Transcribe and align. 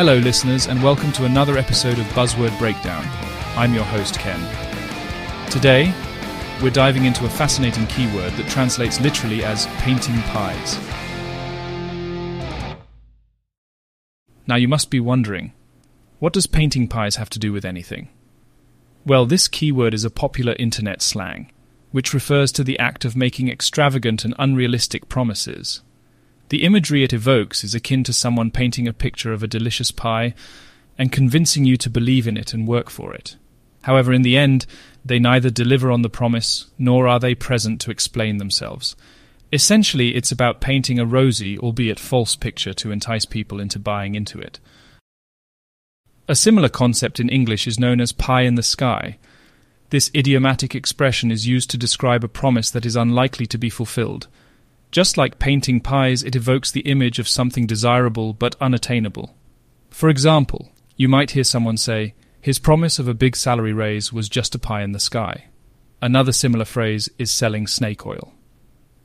Hello, 0.00 0.16
listeners, 0.16 0.66
and 0.66 0.82
welcome 0.82 1.12
to 1.12 1.26
another 1.26 1.58
episode 1.58 1.98
of 1.98 2.06
Buzzword 2.14 2.58
Breakdown. 2.58 3.04
I'm 3.54 3.74
your 3.74 3.84
host, 3.84 4.18
Ken. 4.18 4.40
Today, 5.50 5.92
we're 6.62 6.70
diving 6.70 7.04
into 7.04 7.26
a 7.26 7.28
fascinating 7.28 7.86
keyword 7.86 8.32
that 8.32 8.48
translates 8.48 8.98
literally 8.98 9.44
as 9.44 9.66
painting 9.80 10.18
pies. 10.22 10.78
Now, 14.46 14.56
you 14.56 14.68
must 14.68 14.88
be 14.88 15.00
wondering 15.00 15.52
what 16.18 16.32
does 16.32 16.46
painting 16.46 16.88
pies 16.88 17.16
have 17.16 17.28
to 17.28 17.38
do 17.38 17.52
with 17.52 17.66
anything? 17.66 18.08
Well, 19.04 19.26
this 19.26 19.48
keyword 19.48 19.92
is 19.92 20.06
a 20.06 20.10
popular 20.10 20.54
internet 20.58 21.02
slang, 21.02 21.52
which 21.90 22.14
refers 22.14 22.52
to 22.52 22.64
the 22.64 22.78
act 22.78 23.04
of 23.04 23.16
making 23.16 23.50
extravagant 23.50 24.24
and 24.24 24.34
unrealistic 24.38 25.10
promises. 25.10 25.82
The 26.50 26.64
imagery 26.64 27.04
it 27.04 27.12
evokes 27.12 27.62
is 27.62 27.76
akin 27.76 28.02
to 28.04 28.12
someone 28.12 28.50
painting 28.50 28.88
a 28.88 28.92
picture 28.92 29.32
of 29.32 29.42
a 29.42 29.48
delicious 29.48 29.92
pie 29.92 30.34
and 30.98 31.12
convincing 31.12 31.64
you 31.64 31.76
to 31.78 31.88
believe 31.88 32.26
in 32.26 32.36
it 32.36 32.52
and 32.52 32.66
work 32.66 32.90
for 32.90 33.14
it. 33.14 33.36
However, 33.82 34.12
in 34.12 34.22
the 34.22 34.36
end, 34.36 34.66
they 35.04 35.20
neither 35.20 35.48
deliver 35.48 35.92
on 35.92 36.02
the 36.02 36.10
promise 36.10 36.66
nor 36.76 37.06
are 37.06 37.20
they 37.20 37.36
present 37.36 37.80
to 37.82 37.92
explain 37.92 38.38
themselves. 38.38 38.96
Essentially, 39.52 40.16
it's 40.16 40.32
about 40.32 40.60
painting 40.60 40.98
a 40.98 41.06
rosy, 41.06 41.56
albeit 41.58 42.00
false, 42.00 42.34
picture 42.34 42.74
to 42.74 42.90
entice 42.90 43.24
people 43.24 43.60
into 43.60 43.78
buying 43.78 44.16
into 44.16 44.40
it. 44.40 44.58
A 46.28 46.34
similar 46.34 46.68
concept 46.68 47.20
in 47.20 47.28
English 47.28 47.68
is 47.68 47.78
known 47.78 48.00
as 48.00 48.12
pie 48.12 48.42
in 48.42 48.56
the 48.56 48.62
sky. 48.62 49.18
This 49.90 50.10
idiomatic 50.14 50.74
expression 50.74 51.30
is 51.30 51.46
used 51.46 51.70
to 51.70 51.78
describe 51.78 52.24
a 52.24 52.28
promise 52.28 52.70
that 52.70 52.86
is 52.86 52.96
unlikely 52.96 53.46
to 53.46 53.58
be 53.58 53.70
fulfilled. 53.70 54.26
Just 54.90 55.16
like 55.16 55.38
painting 55.38 55.80
pies, 55.80 56.22
it 56.22 56.34
evokes 56.34 56.70
the 56.70 56.80
image 56.80 57.18
of 57.18 57.28
something 57.28 57.66
desirable 57.66 58.32
but 58.32 58.56
unattainable. 58.60 59.34
For 59.90 60.08
example, 60.08 60.72
you 60.96 61.08
might 61.08 61.32
hear 61.32 61.44
someone 61.44 61.76
say, 61.76 62.14
His 62.40 62.58
promise 62.58 62.98
of 62.98 63.06
a 63.06 63.14
big 63.14 63.36
salary 63.36 63.72
raise 63.72 64.12
was 64.12 64.28
just 64.28 64.54
a 64.54 64.58
pie 64.58 64.82
in 64.82 64.92
the 64.92 65.00
sky. 65.00 65.46
Another 66.02 66.32
similar 66.32 66.64
phrase 66.64 67.08
is 67.18 67.30
selling 67.30 67.66
snake 67.66 68.06
oil. 68.06 68.32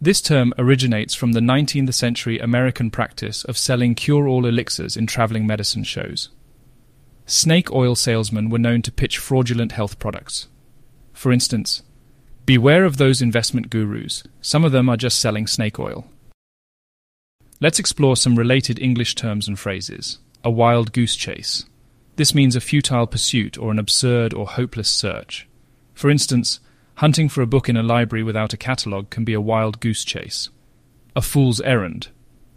This 0.00 0.20
term 0.20 0.52
originates 0.58 1.14
from 1.14 1.32
the 1.32 1.40
19th 1.40 1.94
century 1.94 2.38
American 2.38 2.90
practice 2.90 3.44
of 3.44 3.56
selling 3.56 3.94
cure 3.94 4.26
all 4.28 4.46
elixirs 4.46 4.96
in 4.96 5.06
traveling 5.06 5.46
medicine 5.46 5.84
shows. 5.84 6.28
Snake 7.24 7.72
oil 7.72 7.94
salesmen 7.94 8.50
were 8.50 8.58
known 8.58 8.82
to 8.82 8.92
pitch 8.92 9.18
fraudulent 9.18 9.72
health 9.72 9.98
products. 9.98 10.48
For 11.12 11.32
instance, 11.32 11.82
beware 12.46 12.84
of 12.84 12.96
those 12.96 13.22
investment 13.22 13.70
gurus, 13.70 14.24
some 14.40 14.64
of 14.64 14.72
them 14.72 14.88
are 14.88 14.96
just 14.96 15.20
selling 15.20 15.46
snake 15.46 15.78
oil. 15.78 16.06
Let's 17.60 17.78
explore 17.78 18.16
some 18.16 18.36
related 18.36 18.80
English 18.80 19.14
terms 19.14 19.46
and 19.46 19.58
phrases. 19.58 20.18
A 20.42 20.50
wild 20.50 20.92
goose 20.92 21.14
chase. 21.14 21.64
This 22.16 22.34
means 22.34 22.56
a 22.56 22.60
futile 22.60 23.06
pursuit 23.06 23.56
or 23.56 23.70
an 23.70 23.78
absurd 23.78 24.34
or 24.34 24.46
hopeless 24.46 24.88
search. 24.88 25.48
For 25.94 26.10
instance, 26.10 26.58
hunting 26.96 27.28
for 27.28 27.40
a 27.40 27.46
book 27.46 27.68
in 27.68 27.76
a 27.76 27.82
library 27.82 28.24
without 28.24 28.52
a 28.52 28.56
catalogue 28.56 29.10
can 29.10 29.24
be 29.24 29.32
a 29.32 29.40
wild 29.40 29.78
goose 29.78 30.04
chase. 30.04 30.48
A 31.14 31.22
fool's 31.22 31.60
errand. 31.60 32.08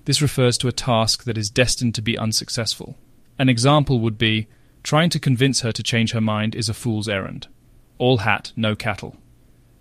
This 0.06 0.22
refers 0.22 0.58
to 0.58 0.68
a 0.68 0.72
task 0.72 1.24
that 1.26 1.38
is 1.38 1.50
destined 1.50 1.94
to 1.96 2.02
be 2.02 2.18
unsuccessful. 2.18 2.96
An 3.38 3.50
example 3.50 4.00
would 4.00 4.18
be 4.18 4.48
trying 4.82 5.10
to 5.12 5.20
convince 5.20 5.62
her 5.62 5.72
to 5.72 5.84
change 5.84 6.14
her 6.14 6.22
mind 6.22 6.56
is 6.56 6.70
a 6.70 6.74
fool's 6.74 7.08
errand. 7.08 7.48
All 7.98 8.18
hat, 8.18 8.52
no 8.56 8.76
cattle. 8.76 9.18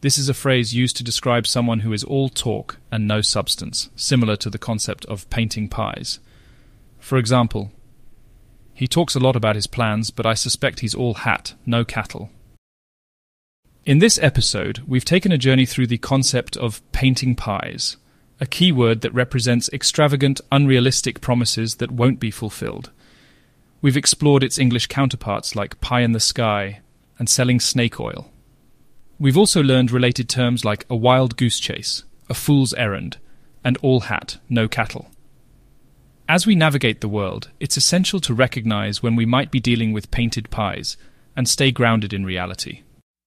This 0.05 0.19
is 0.19 0.29
a 0.29 0.35
phrase 0.35 0.75
used 0.75 0.99
to 0.99 1.03
describe 1.03 1.47
someone 1.47 1.81
who 1.81 1.95
is 1.95 2.05
all 2.05 2.29
talk 2.29 2.77
and 2.93 3.09
no 3.09 3.23
substance, 3.23 3.89
similar 3.97 4.37
to 4.37 4.51
the 4.51 4.59
concept 4.59 5.07
of 5.07 5.31
painting 5.31 5.67
pies. 5.67 6.21
For 6.99 7.17
example, 7.17 7.73
he 8.75 8.87
talks 8.87 9.15
a 9.15 9.19
lot 9.19 9.35
about 9.35 9.55
his 9.55 9.67
plans, 9.67 10.11
but 10.11 10.27
I 10.27 10.35
suspect 10.35 10.81
he's 10.81 10.95
all 10.95 11.15
hat, 11.15 11.55
no 11.65 11.87
cattle. 11.87 12.29
In 13.87 13.99
this 13.99 14.19
episode, 14.19 14.81
we've 14.87 15.07
taken 15.07 15.33
a 15.33 15.39
journey 15.39 15.65
through 15.65 15.87
the 15.87 15.97
concept 15.97 16.55
of 16.59 16.83
painting 16.93 17.35
pies, 17.35 17.97
a 18.43 18.47
key 18.47 18.73
word 18.73 19.01
that 19.01 19.15
represents 19.15 19.71
extravagant, 19.73 20.39
unrealistic 20.53 21.23
promises 21.23 21.77
that 21.77 21.91
won't 21.91 22.21
be 22.21 22.31
fulfilled. 22.31 22.91
We've 23.81 23.97
explored 23.97 24.43
its 24.43 24.59
English 24.59 24.89
counterparts 24.89 25.57
like 25.57 25.81
pie 25.81 26.03
in 26.03 26.13
the 26.13 26.21
sky 26.21 26.81
and 27.19 27.27
selling 27.27 27.59
snake 27.59 27.99
oil. 27.99 28.31
We've 29.19 29.39
also 29.39 29.63
learned 29.63 29.93
related 29.93 30.29
terms 30.29 30.65
like 30.65 30.87
a 30.91 30.97
wild 30.97 31.37
goose 31.37 31.61
chase, 31.61 32.03
a 32.29 32.35
fool's 32.35 32.75
errand, 32.75 33.19
and 33.63 33.77
all 33.79 34.01
hat, 34.01 34.39
no 34.49 34.67
cattle. 34.67 35.11
As 36.29 36.47
we 36.47 36.55
navigate 36.55 37.01
the 37.01 37.09
world, 37.09 37.51
it's 37.61 37.77
essential 37.77 38.19
to 38.21 38.35
recognize 38.35 39.03
when 39.03 39.15
we 39.15 39.27
might 39.27 39.51
be 39.51 39.61
dealing 39.61 39.93
with 39.93 40.11
painted 40.11 40.51
pies 40.51 40.97
and 41.37 41.49
stay 41.49 41.71
grounded 41.71 42.13
in 42.13 42.25
reality. 42.25 42.83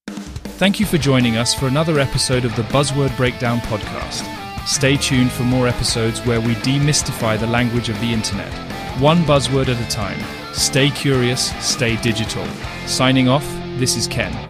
Thank 0.07 0.79
you 0.79 0.85
for 0.85 0.97
joining 0.97 1.37
us 1.37 1.53
for 1.53 1.67
another 1.67 1.99
episode 1.99 2.43
of 2.43 2.55
the 2.55 2.63
Buzzword 2.63 3.15
Breakdown 3.15 3.59
podcast. 3.59 4.25
Stay 4.67 4.97
tuned 4.97 5.31
for 5.31 5.43
more 5.43 5.67
episodes 5.67 6.19
where 6.25 6.41
we 6.41 6.55
demystify 6.55 7.39
the 7.39 7.47
language 7.47 7.89
of 7.89 7.99
the 8.01 8.11
internet, 8.11 8.51
one 8.99 9.23
buzzword 9.23 9.69
at 9.69 9.81
a 9.81 9.89
time. 9.89 10.19
Stay 10.53 10.89
curious, 10.89 11.53
stay 11.65 11.95
digital. 12.01 12.45
Signing 12.87 13.29
off, 13.29 13.45
this 13.77 13.95
is 13.95 14.07
Ken. 14.07 14.49